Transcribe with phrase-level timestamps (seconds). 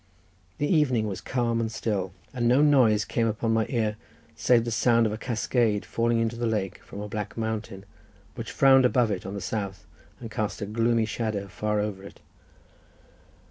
[0.57, 3.97] The evening was calm and still, and no noise came upon my ear
[4.35, 7.85] save the sound of a cascade falling into the lake from a black mountain,
[8.33, 9.85] which frowned above it on the south,
[10.19, 12.19] and cast a gloomy shadow far over it.